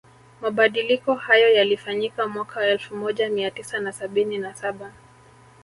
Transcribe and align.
Mabadiliko 0.41 1.13
hayo 1.15 1.49
yalifanyika 1.49 2.27
mwaka 2.27 2.65
elfu 2.67 2.95
moja 2.95 3.29
mia 3.29 3.51
tisa 3.51 3.79
na 3.79 3.91
sabini 3.91 4.37
na 4.37 4.55
saba 4.55 4.91